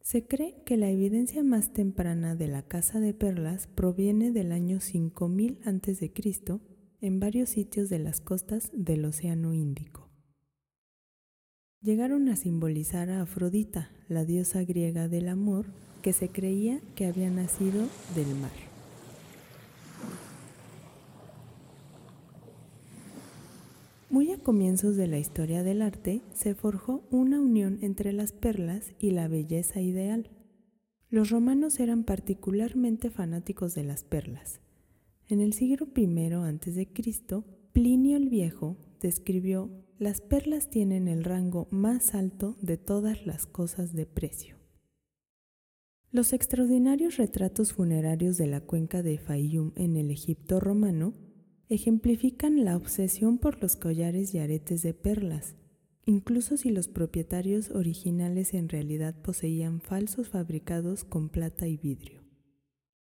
Se 0.00 0.26
cree 0.26 0.62
que 0.64 0.76
la 0.76 0.90
evidencia 0.90 1.44
más 1.44 1.72
temprana 1.72 2.34
de 2.34 2.48
la 2.48 2.62
caza 2.62 2.98
de 2.98 3.14
perlas 3.14 3.68
proviene 3.68 4.32
del 4.32 4.50
año 4.50 4.80
5000 4.80 5.60
a.C. 5.64 6.12
en 7.00 7.20
varios 7.20 7.50
sitios 7.50 7.88
de 7.88 8.00
las 8.00 8.20
costas 8.20 8.70
del 8.72 9.04
Océano 9.04 9.54
Índico. 9.54 10.10
Llegaron 11.80 12.28
a 12.28 12.36
simbolizar 12.36 13.08
a 13.08 13.22
Afrodita, 13.22 13.90
la 14.08 14.24
diosa 14.24 14.64
griega 14.64 15.08
del 15.08 15.28
amor, 15.28 15.66
que 16.02 16.12
se 16.12 16.28
creía 16.28 16.80
que 16.94 17.06
había 17.06 17.30
nacido 17.30 17.86
del 18.14 18.34
mar. 18.34 18.69
Muy 24.10 24.32
a 24.32 24.38
comienzos 24.38 24.96
de 24.96 25.06
la 25.06 25.20
historia 25.20 25.62
del 25.62 25.82
arte 25.82 26.20
se 26.32 26.56
forjó 26.56 27.06
una 27.12 27.40
unión 27.40 27.78
entre 27.80 28.12
las 28.12 28.32
perlas 28.32 28.92
y 28.98 29.12
la 29.12 29.28
belleza 29.28 29.80
ideal. 29.80 30.30
Los 31.10 31.30
romanos 31.30 31.78
eran 31.78 32.02
particularmente 32.02 33.10
fanáticos 33.10 33.76
de 33.76 33.84
las 33.84 34.02
perlas. 34.02 34.60
En 35.28 35.40
el 35.40 35.52
siglo 35.52 35.86
I 35.94 36.06
a.C., 36.32 36.88
Plinio 37.72 38.16
el 38.16 38.28
Viejo 38.28 38.76
describió 39.00 39.70
las 40.00 40.20
perlas 40.20 40.70
tienen 40.70 41.06
el 41.06 41.22
rango 41.22 41.68
más 41.70 42.16
alto 42.16 42.56
de 42.60 42.78
todas 42.78 43.26
las 43.26 43.46
cosas 43.46 43.94
de 43.94 44.06
precio. 44.06 44.56
Los 46.10 46.32
extraordinarios 46.32 47.16
retratos 47.16 47.74
funerarios 47.74 48.36
de 48.38 48.48
la 48.48 48.60
cuenca 48.60 49.04
de 49.04 49.18
Fayum 49.18 49.70
en 49.76 49.96
el 49.96 50.10
Egipto 50.10 50.58
romano 50.58 51.14
ejemplifican 51.70 52.64
la 52.64 52.76
obsesión 52.76 53.38
por 53.38 53.62
los 53.62 53.76
collares 53.76 54.34
y 54.34 54.38
aretes 54.38 54.82
de 54.82 54.92
perlas, 54.92 55.54
incluso 56.04 56.56
si 56.56 56.70
los 56.70 56.88
propietarios 56.88 57.70
originales 57.70 58.54
en 58.54 58.68
realidad 58.68 59.14
poseían 59.22 59.80
falsos 59.80 60.28
fabricados 60.28 61.04
con 61.04 61.28
plata 61.28 61.68
y 61.68 61.76
vidrio. 61.76 62.22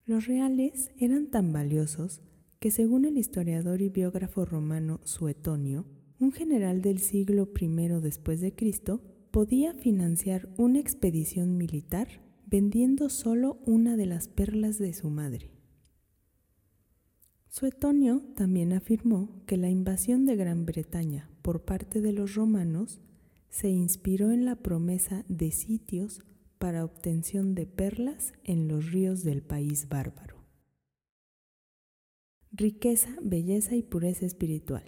Los 0.05 0.27
reales 0.27 0.91
eran 0.99 1.31
tan 1.31 1.51
valiosos 1.51 2.21
que 2.59 2.69
según 2.69 3.05
el 3.05 3.17
historiador 3.17 3.81
y 3.81 3.89
biógrafo 3.89 4.45
romano 4.45 5.01
Suetonio, 5.03 5.87
un 6.19 6.31
general 6.31 6.83
del 6.83 6.99
siglo 6.99 7.49
I 7.59 7.67
después 7.99 8.41
de 8.41 8.53
Cristo 8.53 9.01
podía 9.31 9.73
financiar 9.73 10.49
una 10.57 10.79
expedición 10.79 11.57
militar 11.57 12.07
vendiendo 12.45 13.09
solo 13.09 13.59
una 13.65 13.97
de 13.97 14.05
las 14.05 14.27
perlas 14.27 14.77
de 14.77 14.93
su 14.93 15.09
madre. 15.09 15.50
Suetonio 17.51 18.23
también 18.33 18.71
afirmó 18.71 19.43
que 19.45 19.57
la 19.57 19.69
invasión 19.69 20.25
de 20.25 20.37
Gran 20.37 20.65
Bretaña 20.65 21.29
por 21.41 21.65
parte 21.65 21.99
de 21.99 22.13
los 22.13 22.33
romanos 22.33 23.01
se 23.49 23.67
inspiró 23.67 24.31
en 24.31 24.45
la 24.45 24.55
promesa 24.55 25.25
de 25.27 25.51
sitios 25.51 26.21
para 26.59 26.85
obtención 26.85 27.53
de 27.53 27.65
perlas 27.65 28.31
en 28.45 28.69
los 28.69 28.93
ríos 28.93 29.25
del 29.25 29.43
país 29.43 29.89
bárbaro. 29.89 30.45
riqueza, 32.53 33.17
belleza 33.21 33.75
y 33.75 33.83
pureza 33.83 34.25
espiritual. 34.25 34.85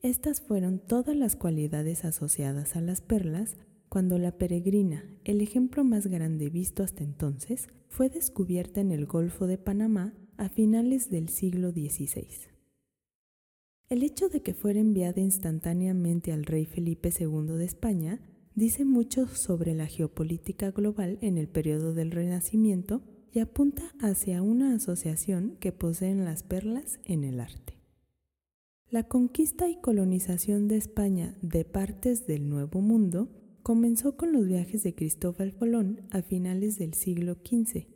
Estas 0.00 0.40
fueron 0.40 0.78
todas 0.78 1.14
las 1.14 1.36
cualidades 1.36 2.06
asociadas 2.06 2.74
a 2.74 2.80
las 2.80 3.02
perlas 3.02 3.58
cuando 3.90 4.16
la 4.16 4.38
peregrina, 4.38 5.04
el 5.24 5.42
ejemplo 5.42 5.84
más 5.84 6.06
grande 6.06 6.48
visto 6.48 6.82
hasta 6.82 7.04
entonces, 7.04 7.68
fue 7.90 8.08
descubierta 8.08 8.80
en 8.80 8.92
el 8.92 9.04
Golfo 9.04 9.46
de 9.46 9.58
Panamá 9.58 10.14
a 10.42 10.48
finales 10.48 11.08
del 11.08 11.28
siglo 11.28 11.70
XVI. 11.70 12.26
El 13.88 14.02
hecho 14.02 14.28
de 14.28 14.42
que 14.42 14.54
fuera 14.54 14.80
enviada 14.80 15.20
instantáneamente 15.20 16.32
al 16.32 16.44
rey 16.44 16.64
Felipe 16.64 17.10
II 17.16 17.56
de 17.56 17.64
España 17.64 18.20
dice 18.56 18.84
mucho 18.84 19.28
sobre 19.28 19.72
la 19.72 19.86
geopolítica 19.86 20.72
global 20.72 21.18
en 21.20 21.38
el 21.38 21.46
periodo 21.46 21.94
del 21.94 22.10
Renacimiento 22.10 23.02
y 23.30 23.38
apunta 23.38 23.84
hacia 24.00 24.42
una 24.42 24.74
asociación 24.74 25.56
que 25.60 25.70
poseen 25.70 26.24
las 26.24 26.42
perlas 26.42 26.98
en 27.04 27.22
el 27.22 27.38
arte. 27.38 27.78
La 28.90 29.04
conquista 29.04 29.68
y 29.68 29.80
colonización 29.80 30.66
de 30.66 30.76
España 30.76 31.38
de 31.40 31.64
partes 31.64 32.26
del 32.26 32.48
Nuevo 32.48 32.80
Mundo 32.80 33.30
comenzó 33.62 34.16
con 34.16 34.32
los 34.32 34.44
viajes 34.44 34.82
de 34.82 34.92
Cristóbal 34.96 35.54
Colón 35.54 36.00
a 36.10 36.20
finales 36.22 36.80
del 36.80 36.94
siglo 36.94 37.34
XV, 37.34 37.91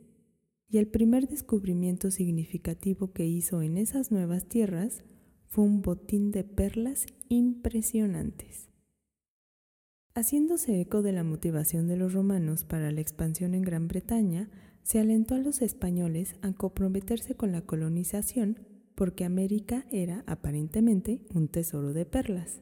y 0.69 0.77
el 0.77 0.87
primer 0.87 1.27
descubrimiento 1.27 2.11
significativo 2.11 3.13
que 3.13 3.25
hizo 3.25 3.61
en 3.61 3.77
esas 3.77 4.11
nuevas 4.11 4.47
tierras 4.47 5.03
fue 5.47 5.63
un 5.63 5.81
botín 5.81 6.31
de 6.31 6.43
perlas 6.43 7.05
impresionantes. 7.29 8.69
Haciéndose 10.13 10.81
eco 10.81 11.01
de 11.01 11.11
la 11.11 11.23
motivación 11.23 11.87
de 11.87 11.95
los 11.95 12.13
romanos 12.13 12.63
para 12.63 12.91
la 12.91 13.01
expansión 13.01 13.53
en 13.53 13.61
Gran 13.61 13.87
Bretaña, 13.87 14.49
se 14.81 14.99
alentó 14.99 15.35
a 15.35 15.39
los 15.39 15.61
españoles 15.61 16.35
a 16.41 16.53
comprometerse 16.53 17.35
con 17.35 17.51
la 17.51 17.61
colonización 17.61 18.59
porque 18.95 19.25
América 19.25 19.85
era 19.91 20.23
aparentemente 20.25 21.21
un 21.33 21.49
tesoro 21.49 21.93
de 21.93 22.05
perlas. 22.05 22.61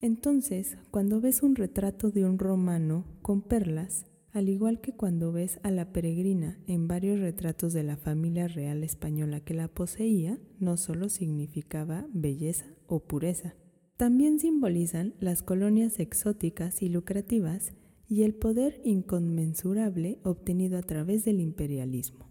Entonces, 0.00 0.78
cuando 0.90 1.20
ves 1.20 1.42
un 1.42 1.56
retrato 1.56 2.10
de 2.10 2.24
un 2.24 2.38
romano 2.38 3.04
con 3.20 3.42
perlas, 3.42 4.06
al 4.32 4.48
igual 4.48 4.80
que 4.80 4.92
cuando 4.92 5.32
ves 5.32 5.58
a 5.62 5.70
la 5.70 5.92
peregrina 5.92 6.58
en 6.66 6.86
varios 6.86 7.18
retratos 7.18 7.72
de 7.72 7.82
la 7.82 7.96
familia 7.96 8.46
real 8.46 8.84
española 8.84 9.40
que 9.40 9.54
la 9.54 9.68
poseía, 9.68 10.38
no 10.58 10.76
solo 10.76 11.08
significaba 11.08 12.06
belleza 12.12 12.66
o 12.86 13.00
pureza, 13.00 13.54
también 13.96 14.38
simbolizan 14.38 15.14
las 15.20 15.42
colonias 15.42 15.98
exóticas 15.98 16.82
y 16.82 16.88
lucrativas 16.88 17.72
y 18.08 18.22
el 18.22 18.34
poder 18.34 18.80
inconmensurable 18.84 20.18
obtenido 20.22 20.78
a 20.78 20.82
través 20.82 21.24
del 21.24 21.40
imperialismo. 21.40 22.30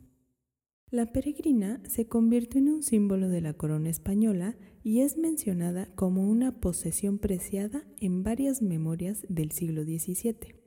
La 0.91 1.11
peregrina 1.11 1.81
se 1.85 2.07
convirtió 2.07 2.59
en 2.59 2.69
un 2.69 2.83
símbolo 2.83 3.29
de 3.29 3.41
la 3.41 3.53
corona 3.53 3.89
española 3.89 4.57
y 4.83 5.01
es 5.01 5.17
mencionada 5.17 5.93
como 5.93 6.27
una 6.27 6.59
posesión 6.59 7.19
preciada 7.19 7.83
en 7.99 8.23
varias 8.23 8.63
memorias 8.63 9.23
del 9.29 9.51
siglo 9.51 9.83
XVII. 9.83 10.58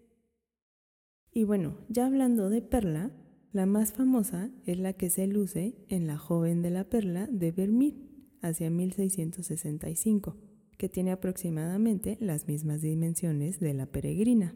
Y 1.35 1.45
bueno, 1.45 1.79
ya 1.89 2.07
hablando 2.07 2.51
de 2.51 2.61
perla, 2.61 3.11
la 3.53 3.65
más 3.65 3.93
famosa 3.93 4.51
es 4.67 4.79
la 4.79 4.93
que 4.93 5.09
se 5.09 5.27
luce 5.27 5.75
en 5.89 6.07
La 6.07 6.19
joven 6.19 6.61
de 6.61 6.71
la 6.71 6.85
perla 6.85 7.27
de 7.27 7.53
Vermeer, 7.53 7.95
hacia 8.43 8.71
1665, 8.71 10.37
que 10.77 10.89
tiene 10.89 11.11
aproximadamente 11.13 12.19
las 12.21 12.49
mismas 12.49 12.83
dimensiones 12.83 13.61
de 13.61 13.73
la 13.73 13.87
peregrina. 13.87 14.55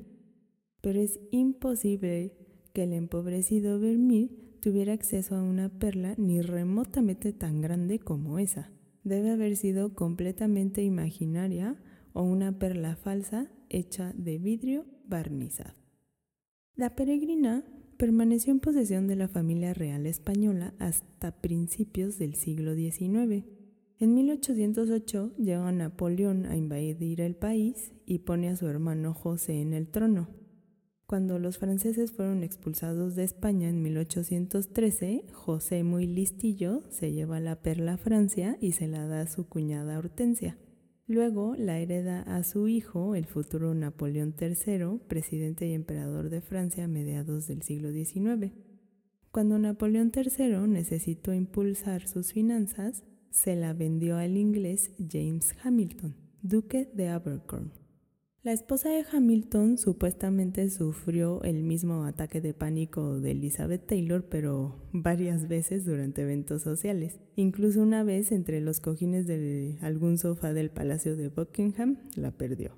Pero 0.83 1.01
es 1.01 1.19
imposible 1.31 2.37
que 2.75 2.83
el 2.83 2.93
empobrecido 2.93 3.81
Vermeer 3.81 4.31
tuviera 4.61 4.93
acceso 4.93 5.37
a 5.37 5.43
una 5.43 5.71
perla 5.79 6.15
ni 6.19 6.43
remotamente 6.43 7.33
tan 7.33 7.63
grande 7.63 7.99
como 7.99 8.39
esa. 8.39 8.71
Debe 9.03 9.31
haber 9.31 9.57
sido 9.57 9.95
completamente 9.95 10.83
imaginaria 10.83 11.81
o 12.13 12.23
una 12.23 12.59
perla 12.59 12.97
falsa 12.97 13.51
hecha 13.69 14.13
de 14.17 14.39
vidrio 14.39 14.85
barnizado. 15.07 15.76
La 16.77 16.95
peregrina 16.95 17.65
permaneció 17.97 18.53
en 18.53 18.61
posesión 18.61 19.07
de 19.09 19.17
la 19.17 19.29
familia 19.29 19.73
real 19.73 20.05
española 20.05 20.75
hasta 20.79 21.31
principios 21.41 22.19
del 22.19 22.35
siglo 22.35 22.75
XIX. 22.75 23.47
En 23.99 24.15
1808 24.15 25.37
llega 25.39 25.73
Napoleón 25.73 26.45
a 26.45 26.55
invadir 26.55 27.23
el 27.23 27.35
país 27.35 27.95
y 28.05 28.19
pone 28.19 28.51
a 28.51 28.57
su 28.57 28.67
hermano 28.67 29.15
José 29.15 29.63
en 29.63 29.73
el 29.73 29.89
trono. 29.89 30.29
Cuando 31.07 31.39
los 31.39 31.57
franceses 31.57 32.13
fueron 32.13 32.43
expulsados 32.43 33.15
de 33.15 33.25
España 33.25 33.71
en 33.71 33.81
1813, 33.81 35.25
José 35.33 35.83
muy 35.83 36.07
listillo 36.07 36.83
se 36.91 37.11
lleva 37.11 37.41
la 37.41 37.63
perla 37.63 37.95
a 37.95 37.97
Francia 37.97 38.59
y 38.61 38.73
se 38.73 38.87
la 38.87 39.07
da 39.07 39.23
a 39.23 39.29
su 39.29 39.49
cuñada 39.49 39.99
Hortensia. 39.99 40.59
Luego 41.09 41.55
la 41.57 41.79
hereda 41.79 42.23
a 42.23 42.43
su 42.43 42.67
hijo, 42.67 43.15
el 43.15 43.27
futuro 43.27 43.75
Napoleón 43.75 44.35
III, 44.41 44.99
presidente 45.07 45.69
y 45.69 45.73
emperador 45.73 46.31
de 46.31 46.41
Francia 46.41 46.85
a 46.85 46.89
mediados 46.89 47.47
del 47.47 47.63
siglo 47.63 47.93
XIX. 47.93 48.53
Cuando 49.31 49.57
Napoleón 49.59 50.11
III 50.15 50.67
necesitó 50.67 51.33
impulsar 51.33 52.09
sus 52.09 52.33
finanzas, 52.33 53.05
se 53.31 53.55
la 53.55 53.73
vendió 53.73 54.17
al 54.17 54.37
inglés 54.37 54.93
James 54.99 55.55
Hamilton, 55.63 56.17
duque 56.43 56.91
de 56.93 57.09
Abercorn. 57.09 57.86
La 58.47 58.53
esposa 58.53 58.91
de 58.91 59.05
Hamilton 59.11 59.77
supuestamente 59.77 60.71
sufrió 60.71 61.43
el 61.43 61.65
mismo 61.65 62.05
ataque 62.05 62.41
de 62.41 62.55
pánico 62.55 63.19
de 63.19 63.33
Elizabeth 63.33 63.89
Taylor, 63.89 64.25
pero 64.29 64.77
varias 64.93 65.49
veces 65.49 65.85
durante 65.85 66.23
eventos 66.23 66.63
sociales. 66.63 67.19
Incluso 67.35 67.83
una 67.83 68.05
vez 68.05 68.31
entre 68.31 68.61
los 68.61 68.79
cojines 68.79 69.27
de 69.27 69.77
algún 69.81 70.17
sofá 70.17 70.53
del 70.53 70.71
Palacio 70.71 71.17
de 71.17 71.29
Buckingham, 71.29 71.97
la 72.15 72.31
perdió. 72.31 72.77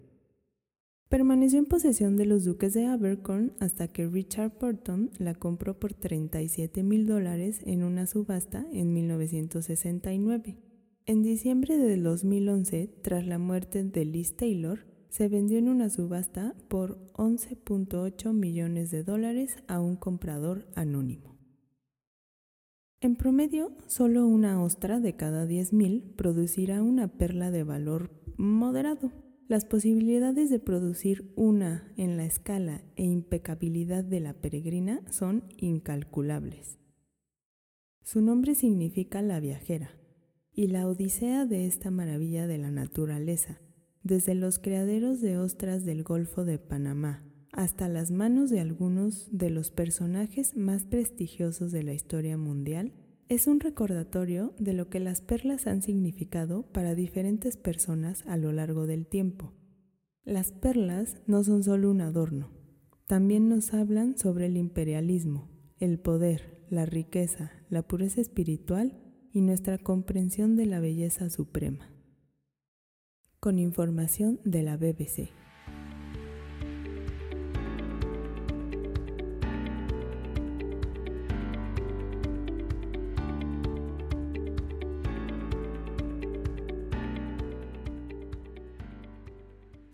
Permaneció 1.10 1.58
en 1.58 1.66
posesión 1.66 2.16
de 2.16 2.24
los 2.24 2.46
duques 2.46 2.72
de 2.72 2.86
Abercorn 2.86 3.52
hasta 3.60 3.88
que 3.88 4.06
Richard 4.06 4.54
Burton 4.58 5.10
la 5.18 5.34
compró 5.34 5.78
por 5.78 5.92
37 5.92 6.82
mil 6.82 7.06
dólares 7.06 7.60
en 7.66 7.82
una 7.82 8.06
subasta 8.06 8.64
en 8.72 8.94
1969. 8.94 10.56
En 11.04 11.22
diciembre 11.22 11.76
de 11.76 11.98
2011, 11.98 12.90
tras 13.02 13.26
la 13.26 13.36
muerte 13.36 13.84
de 13.84 14.06
Liz 14.06 14.34
Taylor, 14.34 14.88
se 15.08 15.28
vendió 15.28 15.58
en 15.58 15.68
una 15.68 15.90
subasta 15.90 16.54
por 16.68 16.98
11.8 17.14 18.32
millones 18.32 18.90
de 18.90 19.02
dólares 19.02 19.56
a 19.66 19.80
un 19.80 19.96
comprador 19.96 20.66
anónimo. 20.74 21.38
En 23.00 23.14
promedio, 23.14 23.72
solo 23.86 24.26
una 24.26 24.62
ostra 24.62 24.98
de 24.98 25.14
cada 25.14 25.46
10.000 25.46 26.16
producirá 26.16 26.82
una 26.82 27.06
perla 27.06 27.50
de 27.50 27.62
valor 27.62 28.10
moderado. 28.36 29.12
Las 29.46 29.64
posibilidades 29.64 30.50
de 30.50 30.58
producir 30.58 31.32
una 31.36 31.92
en 31.96 32.16
la 32.16 32.24
escala 32.24 32.82
e 32.96 33.04
impecabilidad 33.04 34.04
de 34.04 34.20
la 34.20 34.34
peregrina 34.34 35.00
son 35.10 35.44
incalculables. 35.56 36.78
Su 38.02 38.20
nombre 38.20 38.54
significa 38.54 39.22
la 39.22 39.38
viajera, 39.38 39.90
y 40.52 40.66
la 40.66 40.88
odisea 40.88 41.46
de 41.46 41.66
esta 41.66 41.92
maravilla 41.92 42.48
de 42.48 42.58
la 42.58 42.72
naturaleza, 42.72 43.60
desde 44.02 44.34
los 44.34 44.58
criaderos 44.58 45.20
de 45.20 45.38
ostras 45.38 45.84
del 45.84 46.02
Golfo 46.02 46.44
de 46.44 46.58
Panamá 46.58 47.24
hasta 47.52 47.88
las 47.88 48.10
manos 48.10 48.50
de 48.50 48.60
algunos 48.60 49.28
de 49.36 49.50
los 49.50 49.70
personajes 49.70 50.56
más 50.56 50.84
prestigiosos 50.84 51.72
de 51.72 51.82
la 51.82 51.92
historia 51.92 52.36
mundial, 52.36 52.92
es 53.28 53.46
un 53.46 53.60
recordatorio 53.60 54.54
de 54.58 54.74
lo 54.74 54.88
que 54.88 55.00
las 55.00 55.20
perlas 55.20 55.66
han 55.66 55.82
significado 55.82 56.70
para 56.72 56.94
diferentes 56.94 57.56
personas 57.56 58.24
a 58.26 58.36
lo 58.36 58.52
largo 58.52 58.86
del 58.86 59.06
tiempo. 59.06 59.54
Las 60.24 60.52
perlas 60.52 61.16
no 61.26 61.42
son 61.42 61.62
solo 61.64 61.90
un 61.90 62.00
adorno, 62.00 62.52
también 63.06 63.48
nos 63.48 63.74
hablan 63.74 64.16
sobre 64.16 64.46
el 64.46 64.56
imperialismo, 64.56 65.50
el 65.78 65.98
poder, 65.98 66.64
la 66.70 66.86
riqueza, 66.86 67.50
la 67.70 67.82
pureza 67.82 68.20
espiritual 68.20 69.00
y 69.32 69.40
nuestra 69.40 69.78
comprensión 69.78 70.56
de 70.56 70.66
la 70.66 70.80
belleza 70.80 71.28
suprema 71.28 71.90
con 73.48 73.58
información 73.58 74.38
de 74.44 74.62
la 74.62 74.76
BBC. 74.76 75.30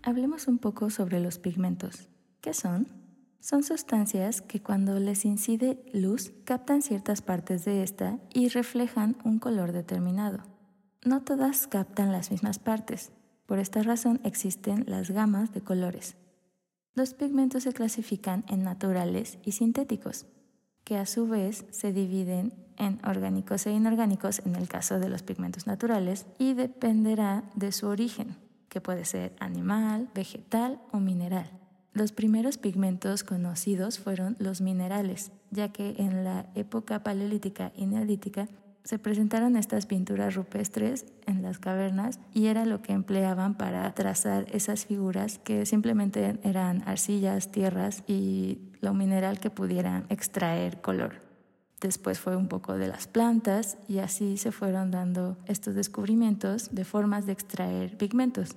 Hablemos 0.03 0.49
un 0.49 0.57
poco 0.57 0.89
sobre 0.89 1.21
los 1.21 1.39
pigmentos. 1.39 2.09
¿Qué 2.41 2.53
son? 2.53 2.89
Son 3.39 3.63
sustancias 3.63 4.41
que 4.41 4.61
cuando 4.61 4.99
les 4.99 5.23
incide 5.23 5.81
luz 5.93 6.33
captan 6.43 6.81
ciertas 6.81 7.21
partes 7.21 7.63
de 7.63 7.83
esta 7.83 8.19
y 8.33 8.49
reflejan 8.49 9.15
un 9.23 9.39
color 9.39 9.71
determinado. 9.71 10.43
No 11.05 11.21
todas 11.21 11.67
captan 11.67 12.11
las 12.11 12.31
mismas 12.31 12.59
partes, 12.59 13.13
por 13.45 13.59
esta 13.59 13.83
razón 13.83 14.19
existen 14.23 14.85
las 14.87 15.11
gamas 15.11 15.53
de 15.53 15.61
colores. 15.61 16.15
Los 16.93 17.13
pigmentos 17.13 17.63
se 17.63 17.73
clasifican 17.73 18.45
en 18.47 18.63
naturales 18.63 19.37
y 19.43 19.51
sintéticos. 19.51 20.25
que 20.85 20.97
a 20.97 21.07
su 21.07 21.27
vez 21.27 21.65
se 21.71 21.91
dividen 21.91 22.53
en 22.77 22.99
orgánicos 23.03 23.65
e 23.65 23.71
inorgánicos 23.71 24.39
en 24.45 24.55
el 24.55 24.67
caso 24.67 24.99
de 24.99 25.09
los 25.09 25.23
pigmentos 25.23 25.65
naturales 25.65 26.27
y 26.37 26.53
dependerá 26.53 27.43
de 27.55 27.71
su 27.71 27.87
origen, 27.87 28.35
que 28.69 28.81
puede 28.81 29.03
ser 29.03 29.35
animal, 29.39 30.09
vegetal 30.13 30.79
o 30.91 30.99
mineral. 30.99 31.49
Los 31.91 32.11
primeros 32.11 32.57
pigmentos 32.57 33.23
conocidos 33.23 33.97
fueron 33.99 34.35
los 34.37 34.61
minerales, 34.61 35.31
ya 35.49 35.69
que 35.69 35.95
en 35.97 36.23
la 36.23 36.51
época 36.53 37.01
paleolítica 37.01 37.71
y 37.75 37.87
neolítica 37.87 38.47
se 38.85 38.99
presentaron 38.99 39.57
estas 39.57 39.87
pinturas 39.87 40.35
rupestres 40.35 41.05
en 41.25 41.41
las 41.41 41.57
cavernas 41.57 42.19
y 42.31 42.45
era 42.45 42.65
lo 42.65 42.83
que 42.83 42.93
empleaban 42.93 43.55
para 43.55 43.91
trazar 43.95 44.45
esas 44.51 44.85
figuras 44.85 45.39
que 45.39 45.65
simplemente 45.65 46.39
eran 46.43 46.83
arcillas, 46.87 47.51
tierras 47.51 48.03
y 48.05 48.59
lo 48.81 48.93
mineral 48.93 49.39
que 49.39 49.49
pudieran 49.49 50.05
extraer 50.09 50.81
color. 50.81 51.23
Después 51.81 52.19
fue 52.19 52.35
un 52.35 52.47
poco 52.47 52.77
de 52.77 52.87
las 52.87 53.07
plantas 53.07 53.79
y 53.87 53.97
así 53.97 54.37
se 54.37 54.51
fueron 54.51 54.91
dando 54.91 55.37
estos 55.47 55.73
descubrimientos 55.73 56.69
de 56.73 56.85
formas 56.85 57.25
de 57.25 57.33
extraer 57.33 57.97
pigmentos. 57.97 58.55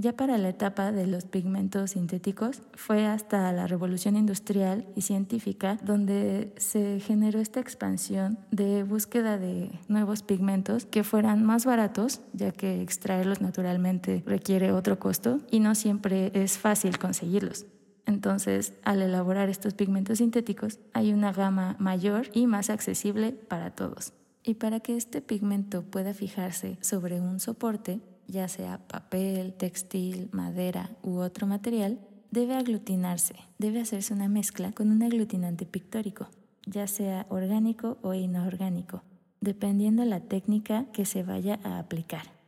Ya 0.00 0.12
para 0.12 0.38
la 0.38 0.48
etapa 0.48 0.92
de 0.92 1.08
los 1.08 1.24
pigmentos 1.24 1.90
sintéticos 1.90 2.62
fue 2.74 3.04
hasta 3.04 3.50
la 3.50 3.66
revolución 3.66 4.14
industrial 4.16 4.86
y 4.94 5.02
científica 5.02 5.76
donde 5.82 6.54
se 6.56 7.00
generó 7.00 7.40
esta 7.40 7.58
expansión 7.58 8.38
de 8.52 8.84
búsqueda 8.84 9.38
de 9.38 9.72
nuevos 9.88 10.22
pigmentos 10.22 10.84
que 10.84 11.02
fueran 11.02 11.44
más 11.44 11.66
baratos, 11.66 12.20
ya 12.32 12.52
que 12.52 12.80
extraerlos 12.80 13.40
naturalmente 13.40 14.22
requiere 14.24 14.70
otro 14.70 15.00
costo 15.00 15.40
y 15.50 15.58
no 15.58 15.74
siempre 15.74 16.30
es 16.32 16.58
fácil 16.58 16.96
conseguirlos. 16.98 17.66
Entonces, 18.06 18.74
al 18.84 19.02
elaborar 19.02 19.48
estos 19.48 19.74
pigmentos 19.74 20.18
sintéticos, 20.18 20.78
hay 20.92 21.12
una 21.12 21.32
gama 21.32 21.74
mayor 21.80 22.28
y 22.32 22.46
más 22.46 22.70
accesible 22.70 23.32
para 23.32 23.72
todos. 23.72 24.12
Y 24.44 24.54
para 24.54 24.78
que 24.78 24.96
este 24.96 25.20
pigmento 25.20 25.82
pueda 25.82 26.14
fijarse 26.14 26.78
sobre 26.80 27.20
un 27.20 27.40
soporte, 27.40 28.00
ya 28.28 28.46
sea 28.46 28.78
papel, 28.86 29.54
textil, 29.54 30.28
madera 30.32 30.90
u 31.02 31.16
otro 31.16 31.46
material, 31.46 31.98
debe 32.30 32.54
aglutinarse, 32.54 33.34
debe 33.58 33.80
hacerse 33.80 34.14
una 34.14 34.28
mezcla 34.28 34.72
con 34.72 34.90
un 34.90 35.02
aglutinante 35.02 35.66
pictórico, 35.66 36.28
ya 36.66 36.86
sea 36.86 37.26
orgánico 37.30 37.98
o 38.02 38.14
inorgánico, 38.14 39.02
dependiendo 39.40 40.04
la 40.04 40.20
técnica 40.20 40.86
que 40.92 41.06
se 41.06 41.22
vaya 41.22 41.58
a 41.64 41.78
aplicar. 41.78 42.38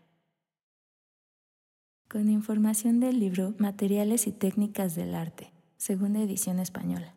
Con 2.09 2.29
información 2.29 3.01
del 3.01 3.21
libro 3.21 3.55
Materiales 3.59 4.27
y 4.27 4.33
Técnicas 4.33 4.95
del 4.97 5.15
Arte, 5.15 5.53
segunda 5.77 6.21
edición 6.21 6.59
española. 6.59 7.15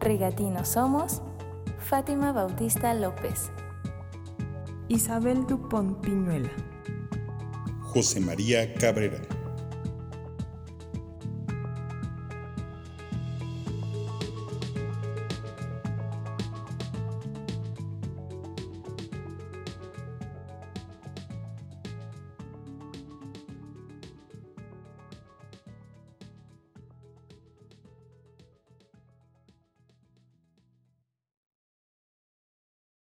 Rigatino 0.00 0.64
somos 0.64 1.22
Fátima 1.78 2.32
Bautista 2.32 2.94
López. 2.94 3.50
Isabel 4.90 5.46
Dupont 5.46 5.94
Piñuela. 6.02 6.50
José 7.80 8.18
María 8.18 8.74
Cabrera. 8.74 9.20